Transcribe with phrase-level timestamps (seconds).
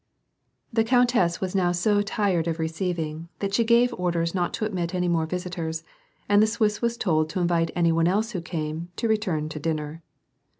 [0.73, 4.95] The countess was now so tired of receiving, that she gave orders not to admit
[4.95, 5.83] any more visitors,
[6.27, 9.59] and the Swiss was toljl to invite any one else who came, to return to
[9.59, 10.01] dinner.